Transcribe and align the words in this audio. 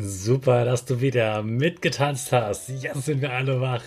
Super, 0.00 0.64
dass 0.64 0.84
du 0.84 1.00
wieder 1.00 1.42
mitgetanzt 1.42 2.30
hast. 2.30 2.68
Jetzt 2.68 3.02
sind 3.02 3.20
wir 3.20 3.32
alle 3.32 3.60
wach. 3.60 3.82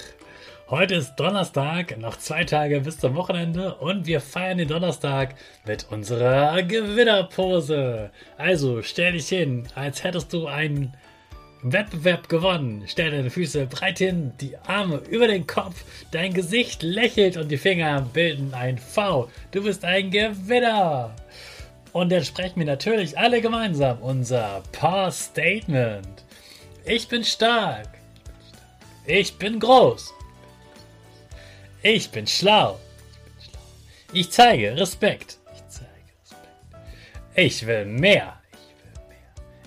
Heute 0.70 0.96
ist 0.96 1.16
Donnerstag, 1.16 1.98
noch 1.98 2.18
zwei 2.18 2.44
Tage 2.44 2.82
bis 2.82 3.00
zum 3.00 3.16
Wochenende 3.16 3.76
und 3.76 4.06
wir 4.08 4.20
feiern 4.20 4.58
den 4.58 4.68
Donnerstag 4.68 5.36
mit 5.66 5.88
unserer 5.90 6.64
Gewinnerpose. 6.64 8.12
Also 8.38 8.82
stell 8.82 9.14
dich 9.14 9.30
hin, 9.30 9.70
als 9.74 10.04
hättest 10.04 10.34
du 10.34 10.48
einen 10.48 10.94
Wettbewerb 11.64 12.28
gewonnen. 12.28 12.84
Stell 12.88 13.12
deine 13.12 13.30
Füße 13.30 13.68
breit 13.68 14.00
hin, 14.00 14.34
die 14.42 14.58
Arme 14.58 15.02
über 15.10 15.28
den 15.28 15.48
Kopf, 15.48 15.86
dein 16.12 16.34
Gesicht 16.34 16.84
lächelt 16.84 17.38
und 17.38 17.50
die 17.50 17.58
Finger 17.58 18.02
bilden 18.02 18.54
ein 18.54 18.78
V. 18.78 19.30
Du 19.52 19.64
bist 19.64 19.86
ein 19.86 20.12
Gewinner. 20.12 21.16
Und 21.94 22.12
jetzt 22.12 22.28
sprechen 22.28 22.60
wir 22.60 22.66
natürlich 22.66 23.18
alle 23.18 23.42
gemeinsam 23.42 24.02
unser 24.02 24.64
Power 24.72 25.12
Statement. 25.12 26.24
Ich 26.86 27.08
bin 27.08 27.24
stark. 27.24 27.90
Ich 29.06 29.38
bin 29.38 29.60
groß. 29.60 30.14
Ich 31.84 32.10
bin 32.12 32.28
schlau. 32.28 32.80
Ich 34.14 34.32
zeige 34.32 34.76
Respekt. 34.78 35.38
Ich 37.34 37.66
will 37.66 37.86
mehr. 37.86 38.38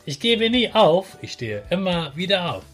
Ich 0.06 0.20
gebe 0.20 0.48
nie 0.50 0.70
auf. 0.72 1.16
Ich 1.22 1.32
stehe 1.32 1.62
immer 1.70 2.14
wieder 2.16 2.56
auf. 2.56 2.64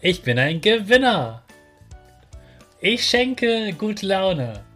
Ich 0.00 0.22
bin 0.22 0.38
ein 0.38 0.60
Gewinner. 0.60 1.42
Ich 2.80 3.04
schenke 3.04 3.72
gute 3.72 4.06
Laune. 4.06 4.67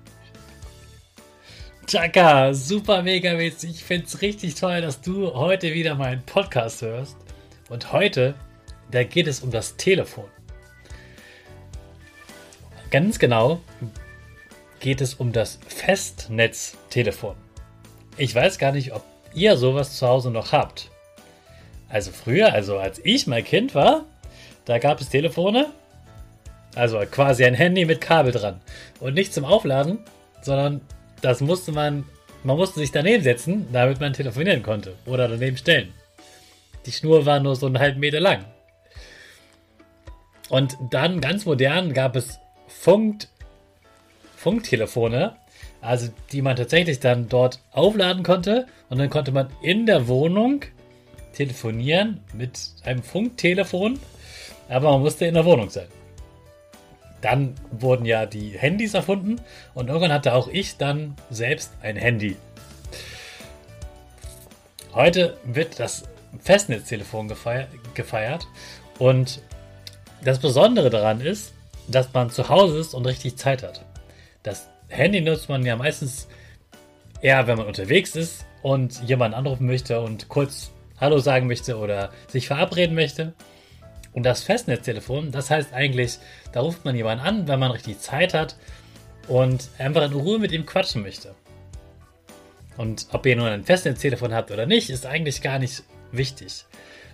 Chaka, 1.93 2.55
super 2.55 3.03
mega 3.03 3.39
witzig. 3.39 3.73
Ich 3.73 3.85
finde 3.85 4.07
es 4.07 4.23
richtig 4.23 4.55
toll, 4.55 4.81
dass 4.81 5.03
du 5.03 5.35
heute 5.35 5.75
wieder 5.75 5.95
meinen 5.95 6.23
Podcast 6.23 6.81
hörst. 6.81 7.19
Und 7.69 7.93
heute, 7.93 8.35
da 8.91 9.05
geht 9.05 9.27
es 9.27 9.41
um 9.41 9.51
das 9.51 9.77
Telefon. 9.77 10.25
Ganz 12.91 13.19
genau 13.19 13.61
geht 14.81 15.03
es 15.03 15.13
um 15.13 15.33
das 15.33 15.59
Festnetztelefon. 15.69 17.37
Ich 18.17 18.35
weiß 18.35 18.57
gar 18.57 18.73
nicht, 18.73 18.95
ob 18.95 19.05
ihr 19.35 19.59
sowas 19.59 19.99
zu 19.99 20.09
Hause 20.09 20.31
noch 20.31 20.53
habt. 20.53 20.89
Also 21.91 22.11
früher, 22.11 22.55
also 22.55 22.79
als 22.79 23.03
ich 23.05 23.27
mal 23.27 23.43
Kind 23.43 23.75
war, 23.75 24.07
da 24.65 24.79
gab 24.79 24.99
es 25.03 25.11
Telefone, 25.11 25.67
also 26.75 27.01
quasi 27.01 27.45
ein 27.45 27.53
Handy 27.53 27.85
mit 27.85 28.01
Kabel 28.01 28.33
dran. 28.33 28.63
Und 28.99 29.13
nicht 29.13 29.35
zum 29.35 29.45
Aufladen, 29.45 29.99
sondern 30.41 30.81
das 31.23 31.41
musste 31.41 31.73
man, 31.73 32.05
man 32.45 32.57
musste 32.57 32.81
sich 32.81 32.93
daneben 32.93 33.23
setzen, 33.23 33.69
damit 33.73 34.01
man 34.01 34.13
telefonieren 34.13 34.63
konnte. 34.63 34.95
Oder 35.07 35.29
daneben 35.29 35.57
stellen. 35.57 35.95
Die 36.85 36.93
Schnur 36.93 37.25
war 37.25 37.41
nur 37.41 37.57
so 37.57 37.67
einen 37.67 37.79
halben 37.79 38.01
Meter 38.01 38.21
lang. 38.21 38.45
Und 40.49 40.77
dann 40.91 41.21
ganz 41.21 41.47
modern 41.47 41.95
gab 41.95 42.17
es 42.17 42.39
Funk, 42.67 43.29
Funktelefone, 44.37 45.37
also 45.81 46.09
die 46.33 46.43
man 46.43 46.57
tatsächlich 46.57 47.01
dann 47.01 47.29
dort 47.29 47.61
aufladen 47.71 48.23
konnte 48.23 48.67
und 48.91 48.99
dann 48.99 49.09
konnte 49.09 49.33
man 49.33 49.49
in 49.63 49.87
der 49.87 50.09
Wohnung 50.09 50.65
telefonieren 51.33 52.21
mit 52.35 52.59
einem 52.85 53.03
Funktelefon, 53.03 53.99
aber 54.69 54.91
man 54.91 55.01
musste 55.01 55.27
in 55.27 55.35
der 55.35 55.45
Wohnung 55.45 55.71
sein. 55.71 55.89
Dann 57.23 57.55
wurden 57.71 58.05
ja 58.05 58.27
die 58.27 58.51
Handys 58.51 58.93
erfunden 58.93 59.41
und 59.73 59.89
irgendwann 59.89 60.13
hatte 60.13 60.35
auch 60.35 60.49
ich 60.49 60.77
dann 60.77 61.17
selbst 61.31 61.73
ein 61.81 61.97
Handy. 61.97 62.37
Heute 64.93 65.39
wird 65.45 65.81
das 65.81 66.03
Festnetztelefon 66.41 67.33
gefeiert 67.95 68.47
und 68.99 69.41
das 70.23 70.39
Besondere 70.39 70.91
daran 70.91 71.21
ist, 71.21 71.55
dass 71.89 72.13
man 72.13 72.31
zu 72.31 72.49
Hause 72.49 72.79
ist 72.79 72.95
und 72.95 73.07
richtig 73.07 73.37
Zeit 73.37 73.63
hat. 73.63 73.85
Das 74.43 74.69
Handy 74.89 75.21
nutzt 75.21 75.49
man 75.49 75.65
ja 75.65 75.77
meistens 75.77 76.29
eher, 77.23 77.47
wenn 77.47 77.57
man 77.57 77.67
unterwegs 77.67 78.17
ist 78.17 78.45
und 78.63 79.03
jemanden 79.03 79.37
anrufen 79.37 79.67
möchte 79.67 80.01
und 80.01 80.29
kurz 80.29 80.71
Hallo 81.01 81.19
sagen 81.19 81.47
möchte 81.47 81.79
oder 81.79 82.11
sich 82.29 82.47
verabreden 82.47 82.95
möchte. 82.95 83.33
Und 84.13 84.25
das 84.25 84.43
Festnetztelefon, 84.43 85.31
das 85.31 85.51
heißt 85.51 85.73
eigentlich, 85.73 86.19
da 86.53 86.61
ruft 86.61 86.85
man 86.85 86.95
jemanden 86.95 87.25
an, 87.25 87.49
wenn 87.49 87.59
man 87.59 87.71
richtig 87.71 87.99
Zeit 88.01 88.35
hat 88.35 88.57
und 89.29 89.69
einfach 89.79 90.05
in 90.05 90.13
Ruhe 90.13 90.39
mit 90.39 90.53
ihm 90.53 90.67
quatschen 90.67 91.03
möchte. 91.03 91.35
Und 92.77 93.07
ob 93.13 93.27
ihr 93.27 93.37
nun 93.37 93.47
ein 93.47 93.65
Festnetztelefon 93.65 94.35
habt 94.35 94.51
oder 94.51 94.67
nicht, 94.67 94.91
ist 94.91 95.07
eigentlich 95.07 95.41
gar 95.41 95.59
nicht 95.59 95.83
wichtig. 96.11 96.65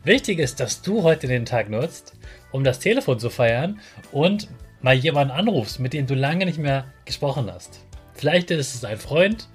Wichtig 0.05 0.39
ist, 0.39 0.61
dass 0.61 0.83
du 0.83 1.03
heute 1.03 1.27
den 1.27 1.45
Tag 1.45 1.69
nutzt, 1.69 2.15
um 2.53 2.65
das 2.65 2.79
Telefon 2.79 3.19
zu 3.19 3.31
feiern 3.31 3.81
und 4.13 4.49
mal 4.81 4.95
jemanden 4.95 5.33
anrufst, 5.33 5.81
mit 5.81 5.93
dem 5.93 6.07
du 6.07 6.15
lange 6.15 6.47
nicht 6.47 6.59
mehr 6.59 6.87
gesprochen 7.05 7.51
hast. 7.53 7.81
Vielleicht 8.15 8.51
ist 8.51 8.75
es 8.75 8.85
ein 8.85 8.99
Freund, 8.99 9.49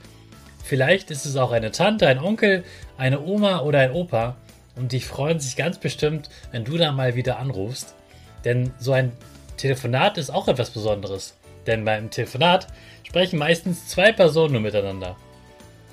vielleicht 0.64 1.12
ist 1.12 1.26
es 1.26 1.36
auch 1.36 1.52
eine 1.52 1.72
Tante, 1.72 2.08
ein 2.08 2.20
Onkel, 2.20 2.64
eine 2.98 3.22
Oma 3.22 3.60
oder 3.62 3.80
ein 3.80 3.92
Opa 3.92 4.38
und 4.76 4.92
die 4.92 5.00
freuen 5.00 5.40
sich 5.40 5.56
ganz 5.56 5.78
bestimmt, 5.78 6.30
wenn 6.52 6.66
du 6.66 6.78
da 6.78 6.92
mal 6.92 7.16
wieder 7.16 7.40
anrufst. 7.40 7.96
Denn 8.44 8.74
so 8.80 8.92
ein 8.94 9.12
Telefonat 9.58 10.18
ist 10.18 10.32
auch 10.32 10.48
etwas 10.48 10.72
Besonderes. 10.72 11.38
Denn 11.68 11.86
beim 11.86 12.10
Telefonat 12.10 12.68
sprechen 13.04 13.40
meistens 13.40 13.88
zwei 13.88 14.12
Personen 14.12 14.54
nur 14.54 14.62
miteinander. 14.62 15.16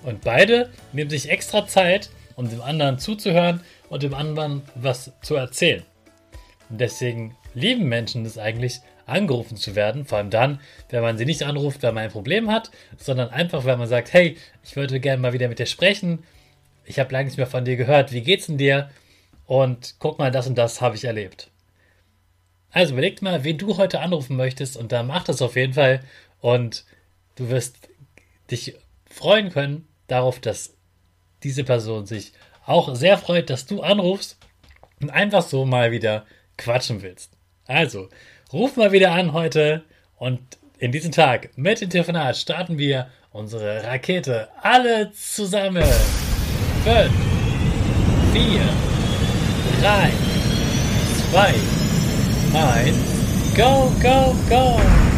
Und 0.03 0.23
beide 0.23 0.71
nehmen 0.93 1.11
sich 1.11 1.29
extra 1.29 1.67
Zeit, 1.67 2.11
um 2.37 2.49
dem 2.49 2.63
anderen 2.63 2.99
zuzuhören 2.99 3.61
und 3.91 4.03
dem 4.03 4.15
anderen 4.15 4.63
was 4.75 5.13
zu 5.21 5.35
erzählen. 5.35 5.83
Und 6.71 6.81
deswegen 6.81 7.37
lieben 7.55 7.89
Menschen 7.89 8.25
es 8.25 8.39
eigentlich, 8.39 8.81
angerufen 9.07 9.57
zu 9.57 9.75
werden, 9.75 10.07
vor 10.07 10.19
allem 10.19 10.31
dann, 10.31 10.61
wenn 10.89 11.03
man 11.03 11.19
sie 11.19 11.25
nicht 11.25 11.43
anruft, 11.43 11.83
weil 11.83 11.91
man 11.91 12.05
ein 12.05 12.13
Problem 12.13 12.49
hat, 12.49 12.71
sondern 12.97 13.29
einfach, 13.31 13.65
weil 13.65 13.77
man 13.77 13.89
sagt, 13.89 14.13
hey, 14.13 14.37
ich 14.63 14.77
würde 14.77 15.01
gerne 15.01 15.21
mal 15.21 15.33
wieder 15.33 15.49
mit 15.49 15.59
dir 15.59 15.67
sprechen 15.67 16.23
ich 16.85 16.99
habe 16.99 17.13
lange 17.13 17.25
nichts 17.25 17.37
mehr 17.37 17.47
von 17.47 17.65
dir 17.65 17.77
gehört, 17.77 18.13
wie 18.13 18.23
geht's 18.23 18.47
denn 18.47 18.59
dir? 18.59 18.91
Und 19.47 19.97
guck 19.99 20.19
mal, 20.19 20.31
das 20.31 20.47
und 20.47 20.57
das 20.57 20.81
habe 20.81 20.97
ich 20.97 21.05
erlebt. 21.05 21.51
Also 22.71 22.93
überleg 22.93 23.21
mal, 23.21 23.43
wen 23.43 23.59
du 23.59 23.77
heute 23.77 24.01
anrufen 24.01 24.37
möchtest 24.37 24.77
und 24.77 24.93
dann 24.93 25.07
mach 25.07 25.25
das 25.25 25.43
auf 25.43 25.57
jeden 25.57 25.75
Fall 25.75 26.01
und 26.41 26.85
du 27.35 27.49
wirst 27.49 27.77
dich 28.51 28.77
freuen 29.07 29.51
können 29.51 29.89
darauf, 30.07 30.39
dass 30.39 30.75
diese 31.43 31.65
Person 31.65 32.07
sich 32.07 32.33
auch 32.67 32.95
sehr 32.95 33.19
freut, 33.19 33.51
dass 33.51 33.67
du 33.67 33.83
anrufst 33.83 34.39
und 35.01 35.11
einfach 35.11 35.43
so 35.43 35.65
mal 35.65 35.91
wieder 35.91 36.27
quatschen 36.57 37.03
willst. 37.03 37.33
Also, 37.67 38.09
ruf 38.53 38.77
mal 38.77 38.93
wieder 38.93 39.13
an 39.13 39.33
heute 39.33 39.85
und 40.17 40.41
in 40.79 40.93
diesem 40.93 41.13
Tag 41.13 41.51
mit 41.57 41.81
dem 41.81 41.91
Telefonat 41.91 42.37
starten 42.37 42.79
wir 42.79 43.11
unsere 43.33 43.85
Rakete 43.85 44.49
alle 44.61 45.13
zusammen. 45.13 45.85
fünf, 46.85 47.13
vier, 48.33 48.63
drei, 49.81 50.13
zwei, 51.31 51.55
eins, 52.55 52.97
go, 53.55 53.93
go, 54.01 54.35
go! 54.49 55.10